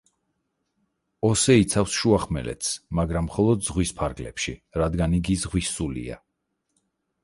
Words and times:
ოსე 1.29 1.57
იცავს 1.65 1.99
შუახმელეთს, 1.99 2.73
მაგრამ 3.01 3.29
მხოლოდ 3.29 3.69
ზღვის 3.71 3.95
ფარგლებში, 4.03 4.59
რადგან 4.85 5.19
იგი 5.23 5.41
ზღვის 5.47 5.75
სულია. 5.79 6.23